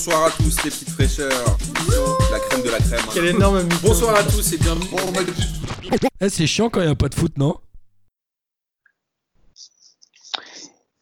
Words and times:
bonsoir 0.00 0.28
à 0.28 0.30
tous 0.30 0.64
les 0.64 0.70
petites 0.70 0.88
fraîcheurs. 0.88 1.58
La 2.32 2.38
crème 2.38 2.62
de 2.62 2.70
la 2.70 2.78
crème. 2.78 3.00
Quel 3.12 3.26
énorme 3.26 3.62
mytho. 3.64 3.76
Bonsoir 3.82 4.16
à 4.16 4.22
tous 4.22 4.50
et 4.54 4.56
bienvenue. 4.56 4.86
Eh, 6.22 6.28
c'est 6.30 6.46
chiant 6.46 6.70
quand 6.70 6.80
il 6.80 6.86
n'y 6.86 6.92
a 6.92 6.94
pas 6.94 7.10
de 7.10 7.14
foot, 7.14 7.36
non? 7.36 7.56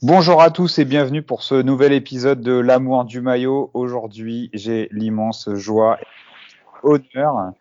Bonjour 0.02 0.42
à 0.42 0.50
tous 0.50 0.80
et 0.80 0.84
bienvenue 0.84 1.22
pour 1.22 1.44
ce 1.44 1.54
nouvel 1.54 1.92
épisode 1.92 2.40
de 2.40 2.54
L'amour 2.54 3.04
du 3.04 3.20
maillot. 3.20 3.70
Aujourd'hui, 3.72 4.50
j'ai 4.52 4.88
l'immense 4.90 5.48
joie 5.54 6.00
et 6.00 6.06
honneur 6.82 7.52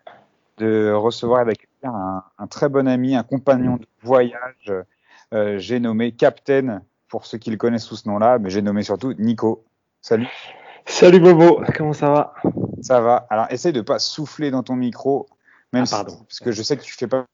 de 0.56 0.90
recevoir 0.90 1.40
avec 1.40 1.68
un, 1.84 2.24
un 2.36 2.46
très 2.48 2.68
bon 2.68 2.88
ami, 2.88 3.14
un 3.14 3.22
compagnon 3.22 3.76
de 3.76 3.86
voyage. 4.02 4.72
Euh, 5.32 5.56
j'ai 5.58 5.78
nommé 5.78 6.10
Captain 6.10 6.82
pour 7.08 7.26
ceux 7.26 7.38
qui 7.38 7.52
le 7.52 7.56
connaissent 7.56 7.84
sous 7.84 7.96
ce 7.96 8.08
nom-là, 8.08 8.40
mais 8.40 8.50
j'ai 8.50 8.62
nommé 8.62 8.82
surtout 8.82 9.14
Nico. 9.18 9.64
Salut. 10.00 10.26
Salut 10.88 11.20
Bobo, 11.20 11.62
comment 11.76 11.92
ça 11.92 12.10
va? 12.10 12.34
Ça 12.82 13.00
va. 13.00 13.26
Alors, 13.30 13.46
essaye 13.50 13.72
de 13.72 13.80
pas 13.82 13.98
souffler 13.98 14.50
dans 14.50 14.62
ton 14.62 14.74
micro, 14.74 15.26
même 15.72 15.84
Ah, 15.92 16.04
si- 16.08 16.16
parce 16.16 16.40
que 16.40 16.50
je 16.52 16.62
sais 16.62 16.76
que 16.76 16.82
tu 16.82 16.94
fais 16.94 17.06
pas 17.06 17.18
de 17.20 17.24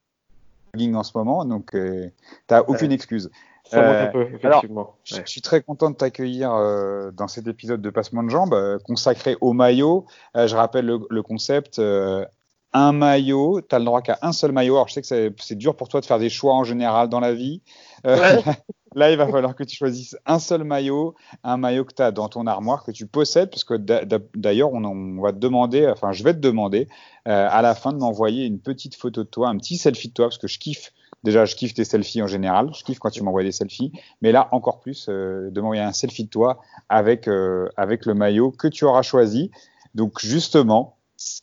jogging 0.75 0.95
en 0.95 1.03
ce 1.03 1.13
moment, 1.17 1.45
donc 1.45 1.75
euh, 1.75 2.09
t'as 2.47 2.63
aucune 2.63 2.93
excuse. 2.93 3.31
Ça 3.65 3.81
monte 3.81 3.95
Euh, 3.95 4.03
un 4.05 4.07
peu, 4.09 4.23
effectivement. 4.35 4.97
Je 5.05 5.15
Ouais. 5.17 5.23
je 5.25 5.31
suis 5.31 5.41
très 5.41 5.63
content 5.63 5.91
de 5.91 5.97
t'accueillir 5.97 6.53
euh, 6.53 7.11
dans 7.13 7.29
cet 7.29 7.47
épisode 7.47 7.81
de 7.81 7.91
Passement 7.91 8.23
de 8.23 8.29
Jambes 8.29 8.53
euh, 8.53 8.79
consacré 8.85 9.37
au 9.41 9.53
maillot. 9.55 10.05
Euh, 10.37 10.47
je 10.47 10.55
rappelle 10.57 10.85
le, 10.87 10.99
le 11.09 11.23
concept. 11.23 11.79
euh, 11.79 12.25
un 12.77 12.91
maillot, 12.93 13.61
tu 13.63 13.73
as 13.75 13.79
le 13.79 13.85
droit 13.85 14.03
qu'à 14.03 14.19
un 14.23 14.33
seul 14.33 14.51
maillot. 14.51 14.75
Alors 14.75 14.89
je 14.89 14.95
sais 14.95 15.01
que 15.01 15.07
c'est- 15.07 15.33
c'est 15.41 15.55
dur 15.55 15.77
pour 15.77 15.89
toi 15.89 16.01
de 16.01 16.07
faire 16.07 16.19
des 16.19 16.29
choix 16.29 16.55
en 16.55 16.65
général 16.65 17.09
dans 17.09 17.21
la 17.21 17.33
vie. 17.33 17.63
Euh, 18.05 18.17
là, 18.95 19.11
il 19.11 19.17
va 19.17 19.27
falloir 19.29 19.55
que 19.55 19.65
tu 19.65 19.77
choisisses 19.77 20.17
un 20.27 20.39
seul 20.39 20.65
maillot, 20.65 21.15
un 21.43 21.57
maillot 21.57 21.85
que 21.85 21.95
tu 21.95 22.03
as 22.03 22.13
dans 22.13 22.29
ton 22.29 22.47
armoire, 22.47 22.85
que 22.85 22.91
tu 22.91 23.07
possèdes, 23.07 23.51
parce 23.51 23.65
que 23.65 23.75
d'a- 23.75 24.05
d'a- 24.05 24.19
d'ailleurs, 24.35 24.73
on, 24.73 24.85
on 24.85 25.21
va 25.21 25.33
te 25.33 25.39
demander, 25.39 25.87
enfin 25.89 26.13
je 26.13 26.23
vais 26.25 26.35
te 26.35 26.39
demander 26.39 26.89
euh, 27.29 27.49
à 27.51 27.63
la 27.63 27.75
fin 27.75 27.93
de 27.93 27.99
m'envoyer 27.99 28.45
une 28.47 28.61
petite 28.61 28.95
photo 28.97 29.25
de 29.25 29.29
toi, 29.29 29.49
un 29.49 29.57
petit 29.59 29.77
selfie 29.77 30.09
de 30.09 30.15
toi, 30.15 30.27
parce 30.27 30.39
que 30.39 30.49
je 30.49 30.59
kiffe. 30.59 30.93
Déjà, 31.23 31.45
je 31.47 31.55
kiffe 31.57 31.73
tes 31.75 31.85
selfies 31.85 32.23
en 32.23 32.27
général. 32.27 32.71
Je 32.75 32.85
kiffe 32.85 32.99
quand 32.99 33.11
tu 33.11 33.23
m'envoies 33.23 33.45
des 33.45 33.53
selfies. 33.53 33.93
Mais 34.21 34.31
là, 34.31 34.49
encore 34.53 34.81
plus, 34.81 35.07
euh, 35.09 35.51
de 35.51 35.61
m'envoyer 35.61 35.83
un 35.83 35.93
selfie 35.93 36.25
de 36.25 36.29
toi 36.29 36.61
avec, 36.91 37.29
euh, 37.29 37.69
avec 37.79 38.05
le 38.07 38.15
maillot 38.15 38.51
que 38.51 38.69
tu 38.69 38.85
auras 38.85 39.03
choisi. 39.03 39.51
Donc, 39.95 40.21
justement, 40.21 40.99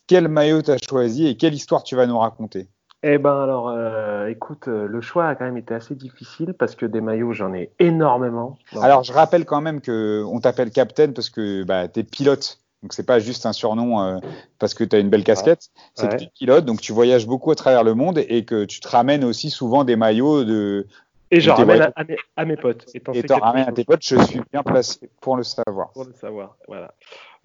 quel 0.06 0.28
maillot 0.28 0.62
tu 0.62 0.70
as 0.70 0.78
choisi 0.78 1.26
et 1.26 1.36
quelle 1.36 1.54
histoire 1.54 1.82
tu 1.82 1.96
vas 1.96 2.06
nous 2.06 2.18
raconter? 2.18 2.68
Eh 3.04 3.18
ben 3.18 3.42
alors, 3.42 3.68
euh, 3.68 4.28
écoute, 4.28 4.68
euh, 4.68 4.86
le 4.86 5.00
choix 5.00 5.26
a 5.26 5.34
quand 5.34 5.44
même 5.44 5.56
été 5.56 5.74
assez 5.74 5.94
difficile 5.96 6.54
parce 6.56 6.76
que 6.76 6.86
des 6.86 7.00
maillots, 7.00 7.32
j'en 7.32 7.52
ai 7.52 7.70
énormément. 7.80 8.58
Alors, 8.80 9.02
je 9.02 9.12
rappelle 9.12 9.44
quand 9.44 9.60
même 9.60 9.80
que 9.80 10.22
on 10.24 10.38
t'appelle 10.40 10.70
Captain 10.70 11.10
parce 11.12 11.28
que 11.28 11.64
bah, 11.64 11.88
tu 11.88 12.00
es 12.00 12.04
pilote. 12.04 12.60
Donc, 12.82 12.92
c'est 12.92 13.06
pas 13.06 13.18
juste 13.18 13.44
un 13.46 13.52
surnom 13.52 14.00
euh, 14.02 14.18
parce 14.58 14.74
que 14.74 14.84
tu 14.84 14.94
as 14.94 14.98
une 15.00 15.08
belle 15.08 15.24
casquette. 15.24 15.70
C'est 15.94 16.06
que 16.08 16.12
Ouais. 16.12 16.18
tu 16.18 16.24
es 16.24 16.30
pilote, 16.38 16.64
donc 16.64 16.80
tu 16.80 16.92
voyages 16.92 17.26
beaucoup 17.26 17.50
à 17.50 17.54
travers 17.56 17.82
le 17.84 17.94
monde 17.94 18.18
et 18.18 18.44
que 18.44 18.64
tu 18.64 18.80
te 18.80 18.88
ramènes 18.88 19.24
aussi 19.24 19.50
souvent 19.50 19.82
des 19.84 19.96
maillots 19.96 20.44
de. 20.44 20.86
et 21.32 21.40
j'en 21.40 21.54
tes 21.54 21.62
ramène 21.62 21.82
à, 21.82 21.92
à 21.96 22.04
mes, 22.04 22.16
à 22.36 22.44
mes 22.44 22.56
potes. 22.56 22.86
Et 22.94 23.22
t'en 23.22 23.38
ramènes 23.38 23.68
à 23.68 23.72
tes 23.72 23.84
potes, 23.84 24.04
je 24.04 24.16
suis 24.22 24.40
bien 24.52 24.62
placé 24.62 25.10
pour 25.20 25.36
le 25.36 25.42
savoir. 25.44 25.90
Pour 25.92 26.04
le 26.04 26.12
savoir, 26.12 26.56
voilà. 26.68 26.94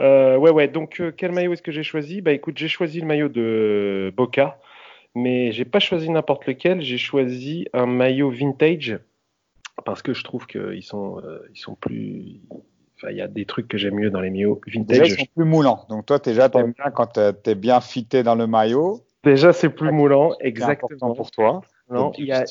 Euh, 0.01 0.37
ouais, 0.37 0.51
ouais. 0.51 0.67
Donc, 0.67 0.99
euh, 0.99 1.11
quel 1.15 1.31
maillot 1.31 1.53
est-ce 1.53 1.63
que 1.63 1.71
j'ai 1.71 1.83
choisi? 1.83 2.21
Bah, 2.21 2.31
écoute, 2.31 2.57
j'ai 2.57 2.67
choisi 2.67 2.99
le 3.01 3.07
maillot 3.07 3.29
de 3.29 4.11
Boca, 4.15 4.59
mais 5.17 5.51
j'ai 5.51 5.65
pas 5.65 5.79
choisi 5.79 6.09
n'importe 6.09 6.45
lequel. 6.45 6.81
J'ai 6.81 6.97
choisi 6.97 7.67
un 7.73 7.85
maillot 7.85 8.29
vintage 8.29 8.99
parce 9.85 10.01
que 10.01 10.13
je 10.13 10.23
trouve 10.23 10.47
qu'ils 10.47 10.83
sont, 10.83 11.19
euh, 11.23 11.39
ils 11.53 11.59
sont 11.59 11.75
plus. 11.75 12.39
Enfin, 12.95 13.11
il 13.11 13.17
y 13.17 13.21
a 13.21 13.27
des 13.27 13.45
trucs 13.45 13.67
que 13.67 13.77
j'aime 13.77 13.95
mieux 13.95 14.09
dans 14.09 14.21
les 14.21 14.29
maillots 14.31 14.59
Déjà, 14.65 14.79
vintage. 15.03 15.07
ils 15.11 15.17
sont 15.19 15.25
plus 15.35 15.45
moulants. 15.45 15.85
Donc, 15.89 16.05
toi, 16.05 16.17
déjà, 16.19 16.49
t'aimes 16.49 16.73
bien 16.73 16.91
quand 16.91 17.07
t'es- 17.07 17.33
t'es 17.33 17.53
bien 17.55 17.79
fité 17.81 18.23
dans 18.23 18.35
le 18.35 18.47
maillot. 18.47 19.01
Déjà, 19.23 19.53
c'est 19.53 19.69
plus 19.69 19.87
Ouais, 19.87 19.91
moulant, 19.93 20.31
important 20.31 20.45
exactement. 20.45 21.13
pour 21.15 21.31
toi. 21.31 21.61
Non, 21.89 22.11
il 22.17 22.25
y 22.25 22.31
a. 22.31 22.43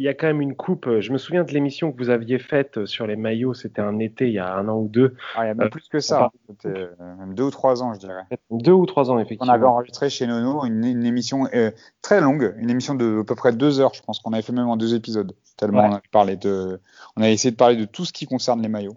il 0.00 0.04
y 0.04 0.08
a 0.08 0.14
quand 0.14 0.26
même 0.28 0.40
une 0.40 0.56
coupe. 0.56 0.86
euh, 0.86 1.02
Je 1.02 1.12
me 1.12 1.18
souviens 1.18 1.44
de 1.44 1.52
l'émission 1.52 1.92
que 1.92 1.98
vous 2.02 2.08
aviez 2.08 2.38
faite 2.38 2.78
euh, 2.78 2.86
sur 2.86 3.06
les 3.06 3.16
maillots. 3.16 3.52
C'était 3.52 3.82
un 3.82 3.98
été, 3.98 4.28
il 4.28 4.32
y 4.32 4.38
a 4.38 4.54
un 4.56 4.66
an 4.66 4.78
ou 4.78 4.88
deux, 4.88 5.14
Ah, 5.36 5.44
il 5.44 5.48
y 5.48 5.50
a 5.50 5.54
même 5.54 5.66
Euh, 5.66 5.70
plus 5.70 5.86
que 5.88 6.00
ça. 6.00 6.30
C'était 6.48 6.88
même 7.18 7.34
deux 7.34 7.42
ou 7.44 7.50
trois 7.50 7.82
ans, 7.82 7.92
je 7.92 7.98
dirais. 7.98 8.22
deux 8.50 8.72
ou 8.72 8.86
trois 8.86 9.10
ans 9.10 9.16
On 9.16 9.18
effectivement. 9.18 9.52
avait 9.52 9.66
enregistré 9.66 10.08
chez 10.08 10.26
Nono 10.26 10.64
une, 10.64 10.84
une 10.84 11.04
émission 11.04 11.46
euh, 11.54 11.70
très 12.00 12.22
longue, 12.22 12.54
une 12.56 12.70
émission 12.70 12.94
de 12.94 13.20
à 13.20 13.24
peu 13.24 13.34
près 13.34 13.52
deux 13.52 13.78
heures, 13.78 13.92
je 13.92 14.00
pense 14.02 14.20
qu'on 14.20 14.32
avait 14.32 14.40
fait 14.42 14.54
même 14.54 14.68
en 14.68 14.78
deux 14.78 14.94
épisodes. 14.94 15.32
Tellement 15.58 15.80
Ouais. 15.82 15.88
on 15.90 15.92
avait 15.92 16.02
parlé 16.10 16.36
de, 16.36 16.80
on 17.16 17.22
a 17.22 17.28
essayé 17.28 17.50
de 17.50 17.56
parler 17.56 17.76
de 17.76 17.84
tout 17.84 18.06
ce 18.06 18.12
qui 18.14 18.24
concerne 18.26 18.62
les 18.62 18.68
maillots. 18.68 18.96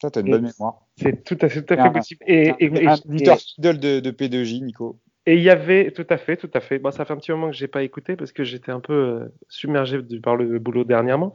Ça, 0.00 0.10
t'as 0.12 0.20
une 0.20 0.30
bonne 0.30 0.42
mémoire. 0.56 0.82
C'est 0.96 1.24
tout 1.24 1.36
à 1.40 1.48
fait, 1.48 1.62
tout 1.64 1.74
à 1.74 1.76
Et 1.76 1.80
fait 1.80 1.88
un- 1.88 1.90
possible. 1.92 2.24
Et, 2.28 2.48
et, 2.60 2.64
et- 2.66 2.86
un 2.86 2.94
et- 2.94 2.98
de, 3.72 4.00
de 4.00 4.10
P2J, 4.12 4.62
Nico. 4.62 4.96
Et 5.28 5.34
il 5.34 5.42
y 5.42 5.50
avait, 5.50 5.90
tout 5.90 6.06
à 6.08 6.16
fait, 6.16 6.38
tout 6.38 6.50
à 6.54 6.60
fait. 6.60 6.78
Bon, 6.78 6.90
ça 6.90 7.04
fait 7.04 7.12
un 7.12 7.18
petit 7.18 7.32
moment 7.32 7.50
que 7.50 7.56
j'ai 7.56 7.68
pas 7.68 7.82
écouté 7.82 8.16
parce 8.16 8.32
que 8.32 8.44
j'étais 8.44 8.72
un 8.72 8.80
peu 8.80 8.94
euh, 8.94 9.28
submergé 9.50 9.98
par 10.22 10.36
le 10.36 10.58
boulot 10.58 10.84
dernièrement. 10.84 11.34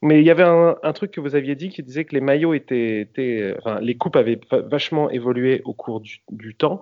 Mais 0.00 0.20
il 0.20 0.24
y 0.24 0.30
avait 0.30 0.44
un, 0.44 0.92
truc 0.92 1.10
que 1.10 1.20
vous 1.20 1.34
aviez 1.34 1.56
dit 1.56 1.68
qui 1.68 1.82
disait 1.82 2.04
que 2.04 2.14
les 2.14 2.20
maillots 2.20 2.54
étaient, 2.54 3.00
étaient 3.00 3.52
enfin, 3.58 3.80
les 3.80 3.96
coupes 3.96 4.14
avaient 4.14 4.38
va- 4.48 4.60
vachement 4.60 5.10
évolué 5.10 5.60
au 5.64 5.72
cours 5.72 6.00
du, 6.00 6.22
du 6.30 6.54
temps. 6.54 6.78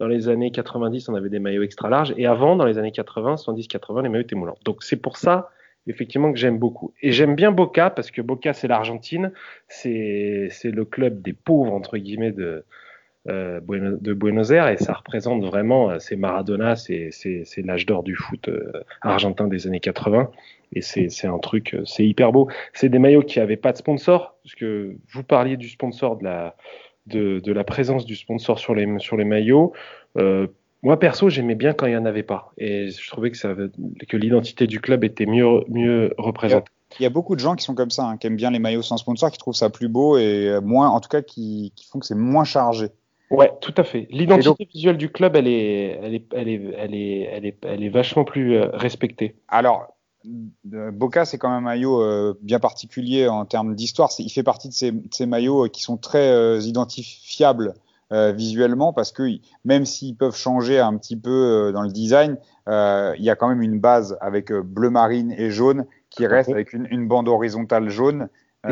Dans 0.00 0.06
les 0.06 0.28
années 0.28 0.50
90, 0.50 1.08
on 1.08 1.14
avait 1.14 1.30
des 1.30 1.38
maillots 1.38 1.62
extra 1.62 1.88
larges. 1.88 2.12
Et 2.18 2.26
avant, 2.26 2.56
dans 2.56 2.66
les 2.66 2.76
années 2.76 2.92
80, 2.92 3.38
70, 3.38 3.68
80, 3.68 4.02
les 4.02 4.10
maillots 4.10 4.24
étaient 4.24 4.36
moulants. 4.36 4.58
Donc 4.66 4.82
c'est 4.82 5.00
pour 5.00 5.16
ça, 5.16 5.48
effectivement, 5.86 6.30
que 6.30 6.38
j'aime 6.38 6.58
beaucoup. 6.58 6.92
Et 7.00 7.12
j'aime 7.12 7.36
bien 7.36 7.52
Boca 7.52 7.88
parce 7.88 8.10
que 8.10 8.20
Boca, 8.20 8.52
c'est 8.52 8.68
l'Argentine. 8.68 9.32
C'est 9.68 10.50
le 10.64 10.84
club 10.84 11.22
des 11.22 11.32
pauvres, 11.32 11.72
entre 11.72 11.96
guillemets, 11.96 12.32
de, 12.32 12.66
euh, 13.28 13.60
de 13.60 14.14
Buenos 14.14 14.50
Aires. 14.50 14.66
Et 14.68 14.76
ça 14.76 14.94
représente 14.94 15.44
vraiment, 15.44 15.90
euh, 15.90 15.98
c'est 16.00 16.16
Maradona, 16.16 16.74
c'est 16.74 17.12
l'âge 17.58 17.86
d'or 17.86 18.02
du 18.02 18.16
foot 18.16 18.48
euh, 18.48 18.72
argentin 19.00 19.46
des 19.46 19.68
années 19.68 19.78
80. 19.78 20.28
Et 20.74 20.80
c'est 20.80 21.26
un 21.26 21.38
truc, 21.38 21.76
c'est 21.84 22.04
hyper 22.04 22.32
beau. 22.32 22.48
C'est 22.72 22.88
des 22.88 22.98
maillots 22.98 23.22
qui 23.22 23.38
avaient 23.38 23.56
pas 23.56 23.72
de 23.72 23.76
sponsor, 23.76 24.34
parce 24.42 24.54
que 24.54 24.96
vous 25.12 25.22
parliez 25.22 25.56
du 25.56 25.68
sponsor, 25.68 26.16
de 26.16 26.24
la, 26.24 26.56
de, 27.06 27.52
la 27.52 27.62
présence 27.62 28.06
du 28.06 28.16
sponsor 28.16 28.58
sur 28.58 28.74
les, 28.74 28.88
sur 28.98 29.16
les 29.18 29.24
maillots. 29.24 29.72
Moi, 30.16 30.98
perso, 30.98 31.28
j'aimais 31.28 31.54
bien 31.54 31.74
quand 31.74 31.86
il 31.86 31.90
n'y 31.90 31.96
en 31.96 32.06
avait 32.06 32.24
pas. 32.24 32.52
Et 32.58 32.88
je 32.90 33.08
trouvais 33.08 33.30
que, 33.30 33.70
que 34.08 34.16
l'identité 34.16 34.66
du 34.66 34.80
club 34.80 35.04
était 35.04 35.26
mieux, 35.26 35.60
mieux 35.68 36.12
représentée. 36.16 36.72
Il 36.98 37.02
y 37.02 37.06
a 37.06 37.10
beaucoup 37.10 37.36
de 37.36 37.40
gens 37.40 37.54
qui 37.54 37.64
sont 37.64 37.74
comme 37.74 37.90
ça, 37.90 38.04
hein, 38.04 38.16
qui 38.16 38.26
aiment 38.26 38.36
bien 38.36 38.50
les 38.50 38.58
maillots 38.58 38.82
sans 38.82 38.96
sponsor, 38.96 39.30
qui 39.30 39.38
trouvent 39.38 39.54
ça 39.54 39.70
plus 39.70 39.88
beau 39.88 40.16
et 40.16 40.58
moins, 40.62 40.88
en 40.88 41.00
tout 41.00 41.08
cas, 41.08 41.22
qui, 41.22 41.72
qui 41.76 41.86
font 41.86 42.00
que 42.00 42.06
c'est 42.06 42.16
moins 42.16 42.44
chargé. 42.44 42.88
Ouais, 43.32 43.52
tout 43.60 43.74
à 43.76 43.82
fait. 43.82 44.06
L'identité 44.10 44.64
donc- 44.64 44.72
visuelle 44.72 44.98
du 44.98 45.10
club, 45.10 45.36
elle 45.36 45.48
est, 45.48 45.98
elle 46.02 46.14
est, 46.14 46.24
elle 46.32 46.48
est, 46.48 46.74
elle 46.76 46.94
est, 46.94 47.20
elle 47.32 47.46
est, 47.46 47.56
elle 47.62 47.82
est 47.82 47.88
vachement 47.88 48.24
plus 48.24 48.56
euh, 48.56 48.68
respectée. 48.74 49.36
Alors, 49.48 49.88
Boca, 50.64 51.24
c'est 51.24 51.38
quand 51.38 51.48
même 51.48 51.58
un 51.58 51.70
maillot 51.70 52.00
euh, 52.00 52.38
bien 52.42 52.60
particulier 52.60 53.28
en 53.28 53.44
termes 53.44 53.74
d'histoire. 53.74 54.10
Il 54.18 54.30
fait 54.30 54.42
partie 54.42 54.68
de 54.68 54.74
ces, 54.74 54.92
de 54.92 55.12
ces 55.12 55.26
maillots 55.26 55.64
euh, 55.64 55.68
qui 55.68 55.82
sont 55.82 55.96
très 55.96 56.30
euh, 56.30 56.60
identifiables 56.60 57.74
euh, 58.12 58.32
visuellement 58.32 58.92
parce 58.92 59.12
que 59.12 59.24
même 59.64 59.84
s'ils 59.84 60.16
peuvent 60.16 60.36
changer 60.36 60.78
un 60.78 60.96
petit 60.96 61.16
peu 61.16 61.72
dans 61.72 61.82
le 61.82 61.90
design, 61.90 62.36
il 62.68 63.24
y 63.24 63.30
a 63.30 63.34
quand 63.34 63.48
même 63.48 63.62
une 63.62 63.80
base 63.80 64.16
avec 64.20 64.52
bleu 64.52 64.90
marine 64.90 65.32
et 65.32 65.50
jaune 65.50 65.86
qui 66.10 66.26
reste 66.26 66.50
avec 66.50 66.74
une, 66.74 66.86
une 66.90 67.08
bande 67.08 67.28
horizontale 67.28 67.88
jaune 67.88 68.28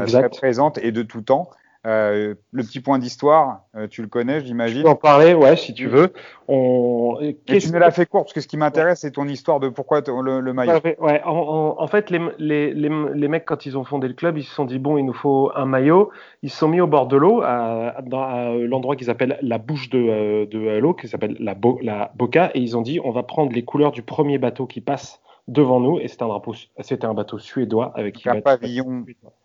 très 0.07 0.29
présente 0.29 0.79
et 0.79 0.93
de 0.93 1.03
tout 1.03 1.23
temps. 1.23 1.51
Euh, 1.87 2.35
le 2.53 2.63
petit 2.63 2.81
point 2.81 2.99
d'histoire, 2.99 3.63
euh, 3.75 3.89
tu 3.89 4.03
le 4.03 4.09
connais, 4.09 4.45
j'imagine. 4.45 4.87
en 4.87 4.97
parler, 4.97 5.33
ouais, 5.33 5.57
si 5.57 5.73
tu 5.73 5.87
veux. 5.87 6.13
On... 6.47 7.17
Et 7.21 7.39
tu 7.59 7.73
me 7.73 7.79
l'as 7.79 7.91
fait 7.91 8.05
court 8.05 8.25
parce 8.25 8.35
que 8.35 8.43
ce 8.43 8.49
qui 8.49 8.59
m'intéresse, 8.59 9.01
c'est 9.01 9.13
ton 9.13 9.27
histoire 9.27 9.61
de 9.61 9.71
pourquoi 9.71 10.03
le, 10.03 10.41
le 10.41 10.53
maillot. 10.53 10.75
Ouais, 10.85 10.99
ouais, 11.01 11.23
en, 11.25 11.87
fait, 11.87 12.11
les, 12.11 12.21
les, 12.39 12.75
les, 12.75 12.91
les 13.15 13.29
mecs, 13.29 13.47
quand 13.47 13.65
ils 13.65 13.79
ont 13.79 13.85
fondé 13.85 14.09
le 14.09 14.15
club, 14.15 14.37
ils 14.37 14.45
se 14.45 14.55
sont 14.55 14.67
dit, 14.67 14.79
bon, 14.79 14.99
il 14.99 15.05
nous 15.07 15.15
faut 15.15 15.51
un 15.55 15.65
maillot. 15.65 16.11
Ils 16.43 16.51
se 16.51 16.59
sont 16.59 16.69
mis 16.69 16.83
au 16.83 16.87
bord 16.87 17.07
de 17.07 17.17
l'eau, 17.17 17.41
à, 17.43 17.97
l'endroit 18.03 18.95
qu'ils 18.95 19.09
appellent 19.09 19.39
la 19.41 19.57
bouche 19.57 19.89
de, 19.89 19.99
euh, 19.99 20.47
de 20.47 20.59
l'eau, 20.79 20.93
qui 20.93 21.09
s'appelle 21.09 21.37
la, 21.41 21.55
Bo- 21.55 21.79
la 21.83 22.13
Boca, 22.15 22.51
et 22.53 22.61
ils 22.61 22.77
ont 22.77 22.83
dit, 22.83 23.01
on 23.03 23.11
va 23.11 23.23
prendre 23.23 23.53
les 23.53 23.65
couleurs 23.65 23.93
du 23.93 24.03
premier 24.03 24.37
bateau 24.37 24.67
qui 24.67 24.83
passe 24.83 25.23
devant 25.49 25.81
nous, 25.81 25.99
et 25.99 26.09
c'était 26.09 26.25
un, 26.25 26.29
drapeau, 26.29 26.55
c'était 26.81 27.07
un 27.07 27.15
bateau 27.15 27.39
suédois 27.39 27.93
avec 27.97 28.27
Un 28.27 28.41
pavillon 28.43 29.05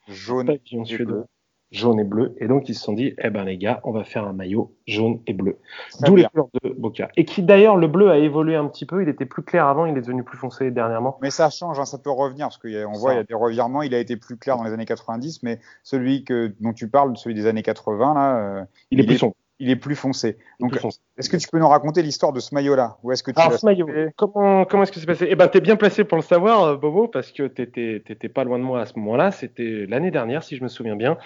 jaune 0.10 0.48
pavillon 0.48 0.84
suédois. 0.86 1.26
Jaune 1.72 2.00
et 2.00 2.04
bleu. 2.04 2.36
Et 2.40 2.48
donc, 2.48 2.70
ils 2.70 2.76
se 2.76 2.84
sont 2.84 2.94
dit, 2.94 3.14
eh 3.22 3.30
ben, 3.30 3.44
les 3.44 3.58
gars, 3.58 3.82
on 3.84 3.92
va 3.92 4.04
faire 4.04 4.26
un 4.26 4.34
maillot 4.34 4.74
jaune 4.88 5.20
et 5.28 5.34
bleu. 5.34 5.58
Très 5.92 6.08
D'où 6.08 6.16
les 6.16 6.26
couleurs 6.26 6.48
de 6.64 6.70
Boca. 6.70 7.10
Et 7.18 7.26
qui, 7.26 7.44
d'ailleurs, 7.44 7.76
le 7.78 7.88
bleu 7.88 8.10
a 8.10 8.18
évolué 8.18 8.56
un 8.56 8.68
petit 8.68 8.86
peu. 8.86 9.02
Il 9.02 9.10
était 9.10 9.26
plus 9.26 9.44
clair 9.44 9.68
avant, 9.68 9.86
il 9.86 9.98
est 9.98 10.02
devenu 10.02 10.24
plus 10.24 10.38
foncé 10.38 10.72
dernièrement. 10.72 11.18
Mais 11.22 11.32
ça 11.32 11.50
change, 11.50 11.80
hein, 11.80 11.86
ça 11.86 11.98
peut 11.98 12.12
revenir, 12.12 12.48
parce 12.48 12.58
qu'on 12.58 12.94
voit, 12.94 13.14
il 13.14 13.18
y 13.18 13.20
a 13.20 13.24
des 13.24 13.34
revirements. 13.34 13.82
Il 13.82 13.94
a 13.94 14.00
été 14.00 14.16
plus 14.18 14.38
clair 14.38 14.58
dans 14.58 14.64
les 14.64 14.74
années 14.74 14.86
90, 14.86 15.44
mais 15.44 15.60
celui 15.84 16.24
que, 16.24 16.54
dont 16.60 16.74
tu 16.74 16.90
parles, 16.90 17.16
celui 17.18 17.36
des 17.36 17.48
années 17.48 17.64
80, 17.64 18.14
là, 18.14 18.38
euh, 18.38 18.66
Il 18.92 19.00
est 19.00 19.04
Il 19.04 19.08
plus 19.08 19.18
sombre. 19.18 19.36
Il 19.60 19.70
est 19.70 19.76
plus 19.78 19.96
foncé. 19.96 20.38
Donc, 20.60 20.78
est-ce 21.18 21.30
que 21.30 21.38
tu 21.38 21.48
peux 21.48 21.60
nous 21.60 21.68
raconter 21.68 22.02
l'histoire 22.02 22.34
de 22.34 22.40
ce 22.42 22.54
maillot-là? 22.54 22.98
Ou 23.04 23.12
est-ce 23.14 23.24
que 23.24 23.32
tu 23.32 23.40
Alors, 23.40 23.52
l'as 23.54 23.58
ce 23.58 23.66
maillot, 23.66 23.88
comment, 24.18 24.66
comment 24.66 24.84
est-ce 24.84 24.92
que 24.92 25.00
c'est 25.00 25.06
passé? 25.06 25.28
Eh 25.30 25.36
ben, 25.36 25.48
t'es 25.48 25.62
bien 25.62 25.76
placé 25.78 26.04
pour 26.04 26.18
le 26.18 26.24
savoir, 26.24 26.64
euh, 26.64 26.76
Bobo, 26.76 27.08
parce 27.08 27.32
que 27.32 27.44
t'étais, 27.48 28.04
t'étais 28.06 28.28
pas 28.30 28.44
loin 28.44 28.60
de 28.60 28.64
moi 28.64 28.82
à 28.82 28.86
ce 28.86 29.00
moment-là. 29.00 29.32
C'était 29.32 29.86
l'année 29.88 30.12
dernière, 30.12 30.44
si 30.44 30.58
je 30.58 30.64
me 30.64 30.68
souviens 30.68 30.96
bien. 30.98 31.18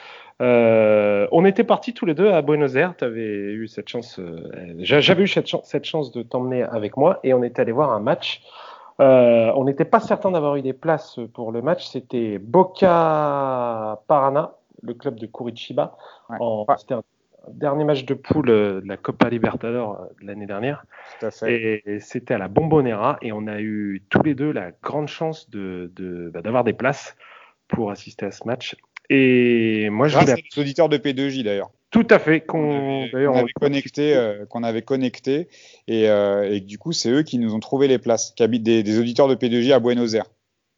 Euh, 0.41 1.27
on 1.31 1.43
était 1.45 1.63
partis 1.63 1.93
tous 1.93 2.05
les 2.05 2.13
deux 2.13 2.29
à 2.29 2.41
Buenos 2.41 2.75
Aires. 2.75 2.95
T'avais 2.95 3.21
eu 3.23 3.67
cette 3.67 3.89
chance, 3.89 4.19
euh, 4.19 4.47
j'a- 4.77 4.99
j'avais 4.99 5.23
eu 5.23 5.27
cette, 5.27 5.47
chan- 5.47 5.61
cette 5.63 5.85
chance 5.85 6.11
de 6.11 6.21
t'emmener 6.21 6.61
avec 6.63 6.97
moi, 6.97 7.19
et 7.23 7.33
on 7.33 7.41
était 7.43 7.61
allé 7.61 7.71
voir 7.71 7.91
un 7.91 7.99
match. 7.99 8.41
Euh, 9.01 9.51
on 9.55 9.63
n'était 9.63 9.85
pas 9.85 10.01
certain 10.01 10.29
d'avoir 10.31 10.55
eu 10.57 10.61
des 10.61 10.73
places 10.73 11.19
pour 11.33 11.51
le 11.51 11.61
match. 11.61 11.87
C'était 11.87 12.37
Boca 12.37 14.01
Parana, 14.07 14.51
le 14.81 14.93
club 14.93 15.15
de 15.19 15.25
Curitiba. 15.25 15.95
Ouais. 16.29 16.37
En- 16.39 16.65
Ouais. 16.67 16.75
C'était 16.77 16.93
un 16.95 17.03
dernier 17.53 17.83
match 17.83 18.05
de 18.05 18.13
poule 18.13 18.49
euh, 18.49 18.81
de 18.81 18.87
la 18.87 18.97
Copa 18.97 19.29
Libertadores 19.29 19.99
euh, 20.01 20.05
de 20.21 20.27
l'année 20.27 20.45
dernière. 20.45 20.85
Tout 21.19 21.25
à 21.27 21.31
fait. 21.31 21.81
Et 21.85 21.99
c'était 21.99 22.33
à 22.33 22.37
la 22.37 22.47
Bombonera 22.47 23.17
et 23.21 23.31
on 23.31 23.47
a 23.47 23.59
eu 23.59 24.03
tous 24.09 24.23
les 24.23 24.35
deux 24.35 24.51
la 24.51 24.71
grande 24.83 25.07
chance 25.07 25.49
de, 25.49 25.91
de- 25.95 26.29
bah, 26.33 26.41
d'avoir 26.41 26.63
des 26.63 26.73
places 26.73 27.15
pour 27.67 27.91
assister 27.91 28.25
à 28.25 28.31
ce 28.31 28.45
match. 28.47 28.75
Et 29.09 29.89
moi, 29.89 30.07
je 30.07 30.17
voulais 30.17 30.33
nos 30.55 30.61
auditeurs 30.61 30.89
de 30.89 30.97
P2J 30.97 31.43
d'ailleurs. 31.43 31.71
tout 31.91 32.05
à 32.11 32.19
fait 32.19 32.41
qu'on 32.41 33.03
avait, 33.11 33.25
on- 33.27 33.45
connecté, 33.59 34.15
euh, 34.15 34.45
qu'on 34.45 34.61
avait 34.63 34.83
connecté 34.83 35.47
et, 35.87 36.07
euh, 36.09 36.59
du 36.59 36.77
coup 36.77 36.91
c'est 36.91 37.09
eux 37.09 37.23
qui 37.23 37.39
nous 37.39 37.55
ont 37.55 37.59
trouvé 37.59 37.87
les 37.87 37.97
places, 37.97 38.31
qui 38.35 38.43
habitent 38.43 38.61
des, 38.61 38.83
des 38.83 38.99
auditeurs 38.99 39.27
de 39.27 39.33
P2J 39.33 39.71
à 39.73 39.79
Buenos 39.79 40.13
Aires. 40.13 40.27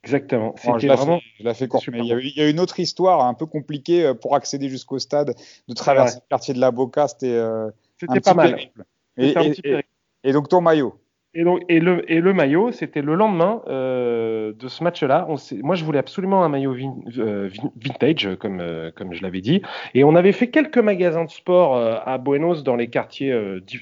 Exactement. 0.03 0.50
Bon, 0.50 0.56
je 0.56 0.62
C'était 0.74 0.88
la 0.88 0.95
vraiment 0.95 1.19
fais, 1.19 1.25
je 1.39 1.44
la 1.44 1.53
fais 1.53 1.68
courte, 1.68 1.83
super 1.83 2.01
mais 2.01 2.07
il 2.07 2.09
y, 2.09 2.13
a 2.13 2.19
il 2.19 2.38
y 2.38 2.42
a 2.42 2.48
eu 2.48 2.51
une 2.51 2.59
autre 2.59 2.80
histoire 2.80 3.25
un 3.25 3.33
peu 3.33 3.45
compliquée 3.45 4.06
euh, 4.06 4.13
pour 4.13 4.36
accéder 4.36 4.69
jusqu'au 4.69 5.00
stade, 5.00 5.33
de 5.68 5.74
traverser 5.74 6.15
Ouais. 6.15 6.21
le 6.25 6.30
quartier 6.30 6.53
de 6.53 6.59
la 6.59 6.71
Boca, 6.71 7.07
c'était 7.07 7.27
euh, 7.33 7.68
un 7.68 7.71
c'était 8.00 8.13
petit 8.19 8.30
pas 8.30 8.33
mal. 8.33 8.51
périple. 8.56 8.83
Et, 9.18 9.27
C'était 9.27 9.39
un 9.39 9.44
et- 9.44 9.50
petit 9.51 9.59
et- 9.59 9.69
périple. 9.71 9.89
et 10.24 10.31
donc 10.33 10.50
ton 10.50 10.62
maillot. 10.62 10.95
Et, 11.33 11.45
donc, 11.45 11.62
et, 11.69 11.80
le, 11.80 12.12
et 12.12 12.19
le 12.19 12.33
maillot, 12.33 12.74
c'était 12.74 13.01
le 13.01 13.15
lendemain 13.15 13.62
euh, 13.69 14.51
de 14.51 14.68
ce 14.68 14.83
match-là. 14.83 15.25
Moi, 15.63 15.75
je 15.75 15.86
voulais 15.86 16.00
absolument 16.00 16.44
un 16.44 16.50
maillot 16.50 16.74
vin- 16.74 16.94
euh, 17.19 17.48
vin- 17.48 17.71
vintage, 17.77 18.36
comme, 18.38 18.59
euh, 18.59 18.92
comme 18.94 19.13
je 19.13 19.21
l'avais 19.24 19.39
dit. 19.39 19.62
Et 19.94 20.03
on 20.03 20.15
avait 20.15 20.33
fait 20.33 20.50
quelques 20.50 20.77
magasins 20.77 21.24
de 21.24 21.30
sport 21.30 21.77
à 21.77 22.18
Buenos, 22.18 22.63
dans 22.63 22.75
les 22.75 22.89
quartiers, 22.89 23.33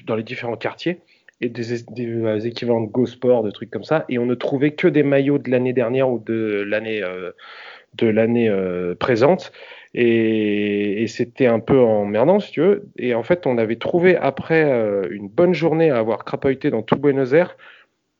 dans 0.06 0.14
les 0.14 0.22
différents 0.22 0.54
quartiers, 0.56 1.00
et 1.40 1.48
des, 1.48 1.84
euh, 2.00 2.40
équivalents 2.40 2.82
de 2.82 2.90
Go 2.90 3.06
Sport, 3.06 3.42
de 3.42 3.50
trucs 3.50 3.70
comme 3.70 3.84
ça. 3.84 4.04
Et 4.08 4.18
on 4.18 4.26
ne 4.26 4.34
trouvait 4.34 4.72
que 4.72 4.88
des 4.88 5.02
maillots 5.02 5.38
de 5.38 5.50
l'année 5.50 5.72
dernière 5.72 6.10
ou 6.10 6.18
de 6.18 6.64
l'année 6.66 7.02
euh, 7.02 7.32
de 7.94 8.06
l'année 8.06 8.48
euh, 8.48 8.94
présente. 8.94 9.52
Et, 9.94 11.06
c'était 11.08 11.46
un 11.46 11.58
peu 11.58 11.80
emmerdant, 11.80 12.38
si 12.38 12.52
tu 12.52 12.60
veux. 12.60 12.88
Et 12.96 13.14
en 13.14 13.24
fait, 13.24 13.46
on 13.46 13.58
avait 13.58 13.76
trouvé, 13.76 14.16
après 14.16 14.62
une 15.10 15.28
bonne 15.28 15.54
journée 15.54 15.90
à 15.90 15.98
avoir 15.98 16.24
crapahuté 16.24 16.70
dans 16.70 16.82
tout 16.82 16.96
Buenos 16.96 17.32
Aires, 17.32 17.56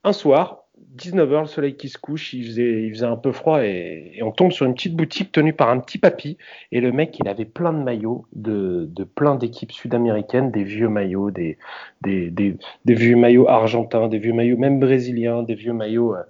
un 0.03 0.13
soir, 0.13 0.65
19h, 0.97 1.41
le 1.41 1.47
soleil 1.47 1.77
qui 1.77 1.89
se 1.89 1.99
couche, 1.99 2.33
il 2.33 2.45
faisait, 2.45 2.83
il 2.83 2.91
faisait 2.93 3.07
un 3.07 3.17
peu 3.17 3.33
froid 3.33 3.65
et, 3.65 4.13
et 4.15 4.23
on 4.23 4.33
tombe 4.33 4.53
sur 4.53 4.67
une 4.67 4.75
petite 4.75 4.97
boutique 4.97 5.33
tenue 5.33 5.53
par 5.53 5.71
un 5.71 5.79
petit 5.79 5.99
papy. 5.99 6.37
Et 6.73 6.81
le 6.81 6.93
mec, 6.93 7.19
il 7.19 7.29
avait 7.29 7.45
plein 7.45 7.73
de 7.73 7.83
maillots 7.83 8.27
de, 8.33 8.89
de 8.91 9.05
plein 9.05 9.37
d'équipes 9.37 9.73
sud-américaines, 9.73 10.51
des 10.51 10.65
vieux 10.65 10.89
maillots, 10.89 11.31
des, 11.31 11.59
des, 12.03 12.31
des, 12.31 12.57
des 12.85 12.95
vieux 12.95 13.17
maillots 13.17 13.49
argentins, 13.49 14.09
des 14.09 14.19
vieux 14.19 14.33
maillots 14.33 14.59
même 14.59 14.81
brésiliens, 14.81 15.43
des 15.43 15.55
vieux 15.55 15.73
maillots 15.73 16.15
euh, 16.15 16.23